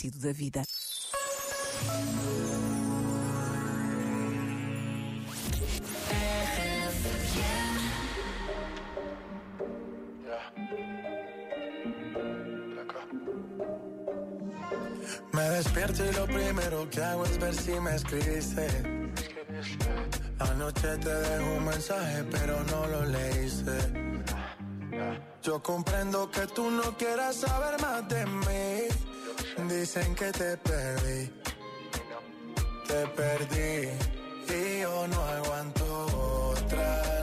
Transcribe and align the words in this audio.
sentido 0.00 0.18
da 0.20 0.32
vida. 0.32 0.64
Me 15.32 15.50
despierto 15.50 16.04
y 16.04 16.12
lo 16.12 16.26
primero 16.26 16.88
que 16.90 17.02
hago 17.02 17.24
es 17.24 17.38
ver 17.38 17.54
si 17.54 17.72
me 17.80 17.94
escribiste. 17.94 18.66
Anoche 20.38 20.96
te 20.98 21.14
dejo 21.14 21.54
un 21.56 21.64
mensaje, 21.64 22.24
pero 22.30 22.62
no 22.64 22.86
lo 22.86 23.04
leíste. 23.04 24.10
Yo 25.42 25.62
comprendo 25.62 26.30
que 26.30 26.46
tú 26.48 26.70
no 26.70 26.96
quieras 26.96 27.36
saber 27.36 27.80
más 27.80 28.08
de 28.08 28.26
mí. 28.26 28.29
Dicen 29.80 30.14
que 30.14 30.30
te 30.30 30.58
perdí. 30.58 31.30
Te 32.86 33.06
perdí. 33.16 33.88
Y 34.54 34.80
yo 34.82 35.08
no 35.08 35.22
aguanto 35.22 36.50
otra 36.50 37.19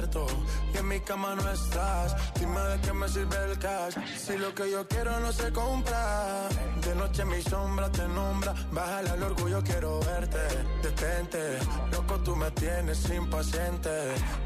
despierto 0.00 0.26
y 0.72 0.78
en 0.78 0.88
mi 0.88 1.00
cama 1.00 1.34
no 1.34 1.50
estás. 1.50 2.16
Dime 2.38 2.60
de 2.60 2.80
qué 2.80 2.92
me 2.92 3.08
sirve 3.08 3.36
el 3.50 3.58
cash 3.58 3.94
si 4.16 4.36
lo 4.38 4.54
que 4.54 4.70
yo 4.70 4.86
quiero 4.88 5.18
no 5.20 5.32
se 5.32 5.52
compra. 5.52 6.48
De 6.84 6.94
noche 6.94 7.24
mi 7.24 7.42
sombra 7.42 7.90
te 7.90 8.06
nombra. 8.08 8.54
Bájale 8.72 9.10
al 9.10 9.22
orgullo, 9.22 9.62
quiero 9.62 10.00
verte. 10.00 10.38
Detente, 10.82 11.58
loco, 11.92 12.18
tú 12.20 12.36
me 12.36 12.50
tienes 12.52 13.10
impaciente. 13.10 13.90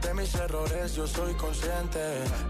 De 0.02 0.14
mis 0.14 0.34
errores 0.34 0.94
yo 0.94 1.06
soy 1.06 1.34
consciente. 1.34 2.00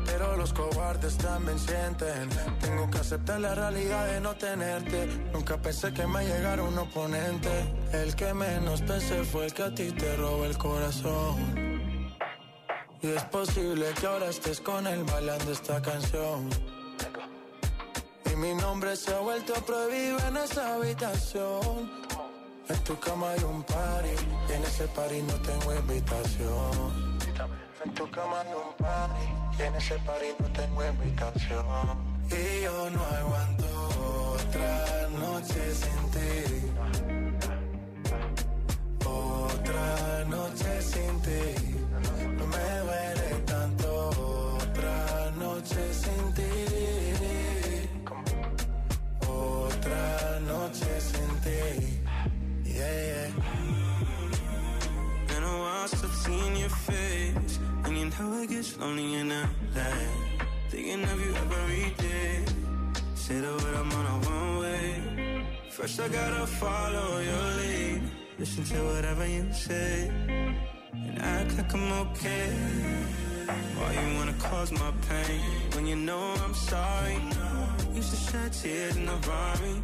Pero 0.07 0.37
los 0.37 0.53
cobardes 0.53 1.17
también 1.19 1.59
sienten. 1.59 2.29
Tengo 2.61 2.91
que 2.91 2.99
aceptar 2.99 3.41
la 3.41 3.55
realidad 3.55 4.07
de 4.07 4.21
no 4.21 4.35
tenerte. 4.35 5.07
Nunca 5.33 5.57
pensé 5.59 5.93
que 5.93 6.07
me 6.07 6.25
llegara 6.25 6.63
un 6.63 6.79
oponente. 6.79 7.75
El 7.93 8.15
que 8.15 8.33
menos 8.35 8.83
pensé 8.83 9.25
fue 9.25 9.47
que 9.49 9.63
a 9.63 9.75
ti 9.75 9.91
te 9.93 10.17
robó 10.17 10.45
el 10.45 10.57
corazón. 10.57 11.74
Y 13.05 13.09
es 13.09 13.25
posible 13.25 13.85
que 14.01 14.07
ahora 14.07 14.31
estés 14.31 14.63
con 14.63 14.87
él 14.87 15.05
bailando 15.05 15.53
esta 15.53 15.83
canción. 15.83 16.49
Y 18.33 18.37
mi 18.37 18.55
nombre 18.55 18.97
se 18.97 19.13
ha 19.15 19.19
vuelto 19.19 19.53
prohibido 19.67 20.19
en 20.27 20.39
esa 20.39 20.75
habitación. 20.75 21.91
En 22.67 22.79
tu 22.85 22.99
cama 22.99 23.33
hay 23.33 23.45
un 23.45 23.63
party 23.63 24.09
y 24.49 24.53
en 24.55 24.63
ese 24.63 24.89
party 24.89 25.21
no 25.21 25.35
tengo 25.35 25.75
invitación. 25.75 27.19
En 27.85 27.93
tu 27.93 28.11
cama 28.11 28.41
hay 28.41 28.55
un 28.55 28.73
party 28.79 29.27
y 29.59 29.63
en 29.65 29.75
ese 29.75 29.99
party 29.99 30.29
no 30.39 30.49
tengo 30.53 30.85
invitación. 30.87 31.99
Y 32.31 32.63
yo 32.63 32.89
no 32.89 33.05
aguanto 33.05 33.67
otra 34.33 35.09
noche 35.11 35.75
sin 35.75 36.11
ti. 36.11 37.24
You 58.05 58.11
know 58.11 58.43
it 58.43 58.51
gets 58.51 58.79
lonely 58.79 59.15
in 59.15 59.29
LA. 59.31 59.93
Thinking 60.69 61.05
of 61.05 61.21
you 61.25 61.35
every 61.35 61.95
day. 61.97 62.45
Say 63.15 63.41
the 63.41 63.53
word, 63.53 63.75
I'm 63.77 63.93
on 63.93 64.07
a 64.07 64.29
one 64.29 64.59
way. 64.59 65.47
First, 65.71 66.01
I 66.01 66.09
gotta 66.09 66.47
follow 66.47 67.21
your 67.21 67.47
lead. 67.61 68.03
Listen 68.39 68.65
to 68.65 68.77
whatever 68.91 69.27
you 69.27 69.51
say. 69.53 70.11
And 70.93 71.19
act 71.19 71.57
like 71.57 71.73
I'm 71.75 71.93
okay. 72.05 72.51
Why 73.79 73.93
you 73.93 74.17
wanna 74.19 74.35
cause 74.39 74.73
my 74.73 74.93
pain 75.09 75.41
when 75.75 75.87
you 75.87 75.97
know 75.97 76.35
I'm 76.45 76.55
sorry? 76.55 77.19
Used 77.95 78.11
to 78.11 78.17
shed 78.17 78.53
tears 78.53 78.97
in 78.97 79.07
the 79.07 79.17
Rari. 79.29 79.83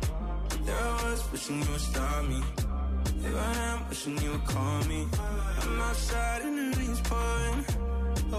There 0.66 0.76
I 0.76 1.10
was 1.10 1.22
wishing 1.32 1.62
you 1.62 1.70
would 1.70 1.80
stop 1.80 2.24
me. 2.24 2.42
Here 3.22 3.38
I 3.38 3.54
am 3.72 3.88
wishing 3.88 4.18
you 4.18 4.32
would 4.32 4.44
call 4.44 4.82
me. 4.84 5.06
I'm 5.62 5.80
outside 5.80 6.49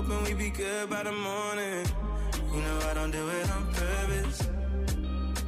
Hoping 0.01 0.23
we 0.23 0.34
be 0.34 0.50
good 0.50 0.89
by 0.89 1.03
the 1.03 1.12
morning. 1.12 1.85
You 2.51 2.62
know 2.62 2.79
I 2.89 2.94
don't 2.95 3.12
do 3.12 3.29
it 3.29 3.51
on 3.51 3.67
purpose. 3.67 4.50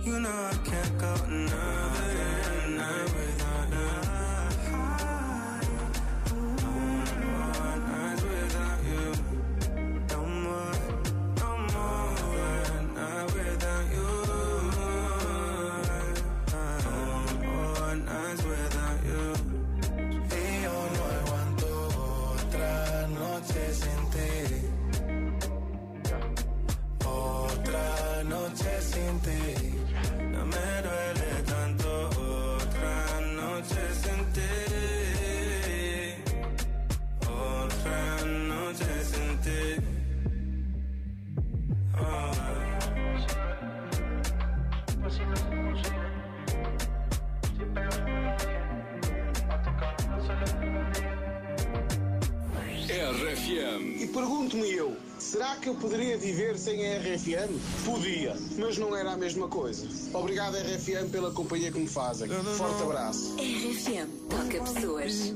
You 0.04 0.20
know 0.20 0.30
I 0.30 0.54
can't 0.64 0.98
go 1.00 1.16
another 1.28 1.83
RFM. 53.54 54.04
E 54.04 54.08
pergunto-me 54.08 54.72
eu, 54.72 54.98
será 55.20 55.56
que 55.58 55.70
eu 55.70 55.76
poderia 55.76 56.18
viver 56.18 56.58
sem 56.58 56.86
a 56.86 56.98
RFM? 56.98 57.52
Podia, 57.86 58.36
mas 58.58 58.78
não 58.78 58.96
era 58.96 59.12
a 59.12 59.18
mesma 59.18 59.48
coisa. 59.48 59.88
Obrigado, 60.18 60.56
RFM, 60.56 61.10
pela 61.12 61.32
companhia 61.32 61.72
que 61.72 61.80
me 61.80 61.88
fazem. 61.88 62.30
Forte 62.30 62.84
abraço. 62.84 63.36
RFM 63.38 64.10
toca 64.30 64.64
pessoas. 64.64 65.34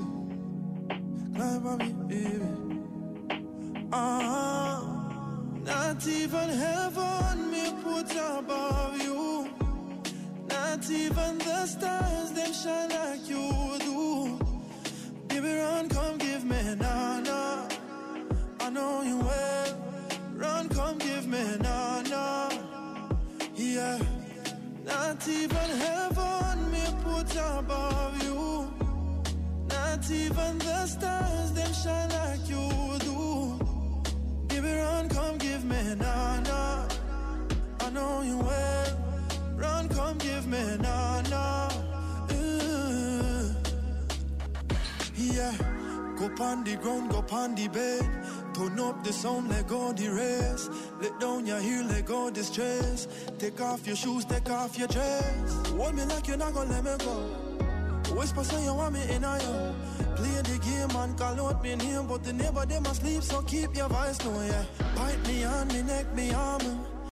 Ah, 3.92 4.82
not 5.64 6.08
even 6.08 6.50
heaven 6.50 7.52
me 7.52 7.72
put 7.84 8.12
above 8.18 9.02
you. 9.02 9.48
Not 10.50 10.90
even 10.90 11.38
the 11.38 11.66
stars 11.68 12.32
them 12.32 12.54
shine 12.54 12.90
like 12.90 13.30
you 13.30 13.78
do. 13.80 14.40
Baby, 15.28 15.54
run, 15.54 15.90
come 15.90 16.18
give 16.18 16.44
me 16.44 16.76
na 16.76 17.27
well. 19.26 19.78
Run, 20.36 20.70
come 20.70 20.98
give 20.98 21.28
me 21.28 21.44
na 21.60 22.02
na. 22.04 22.50
Yeah. 23.56 24.00
Not 24.86 25.28
even 25.28 25.70
heaven 25.86 26.72
me 26.72 26.84
put 27.04 27.36
above 27.36 28.24
you. 28.24 28.72
Not 29.70 30.10
even 30.10 30.58
the 30.60 30.86
stars 30.86 31.52
them 31.54 31.74
shine 31.74 32.10
like 32.10 32.48
you 32.48 32.70
do. 33.00 33.60
Baby, 34.48 34.72
run, 34.74 35.10
come 35.10 35.38
give 35.38 35.66
me 35.66 35.96
na 35.96 36.40
na. 36.42 36.88
I 37.82 37.90
know 37.90 38.22
you 38.22 38.38
well. 38.38 38.98
Run, 39.56 39.90
come 39.90 40.18
give 40.20 40.48
me 40.48 40.78
na 40.78 41.22
na. 41.30 41.70
Yeah, 45.16 45.54
go 46.18 46.30
pon 46.30 46.64
the 46.64 46.78
ground, 46.78 47.10
go 47.12 47.22
pon 47.22 47.56
the 47.56 47.68
bed. 47.68 48.06
Turn 48.58 48.80
up 48.80 49.04
the 49.04 49.14
sound, 49.14 49.50
let 49.50 49.68
go 49.68 49.94
the 49.94 50.10
rest. 50.10 50.72
Let 51.00 51.20
down 51.20 51.46
your 51.46 51.60
heel, 51.60 51.86
let 51.86 52.08
go 52.08 52.32
the 52.32 52.44
stress. 52.44 53.08
Take 53.38 53.62
off 53.62 53.86
your 53.86 53.96
shoes, 53.96 54.26
take 54.26 54.50
off 54.50 54.80
your 54.80 54.88
dress. 54.88 55.68
Hold 55.78 55.94
me 55.94 56.04
like 56.06 56.28
you're 56.28 56.38
not 56.38 56.56
gonna 56.56 56.72
let 56.72 56.84
me 56.84 57.06
go. 57.06 58.16
Whisper 58.16 58.44
say 58.44 58.64
you 58.64 58.74
want 58.74 58.96
me 58.96 59.04
in 59.14 59.24
a 59.24 59.38
yo. 59.44 59.76
Play 60.16 60.42
the 60.42 60.58
game 60.66 60.90
and 61.00 61.16
call 61.16 61.40
out 61.48 61.62
me 61.62 61.76
name, 61.76 62.08
but 62.08 62.24
the 62.24 62.34
neighbor 62.34 62.66
them 62.66 62.88
asleep, 62.88 63.22
so 63.22 63.44
keep 63.44 63.76
your 63.76 63.90
voice 63.90 64.26
low, 64.26 64.42
yeah. 64.42 64.66
Bite 64.96 65.28
me 65.28 65.44
on 65.44 65.68
me 65.68 65.84
neck, 65.84 66.12
me 66.16 66.34
arm. 66.34 66.97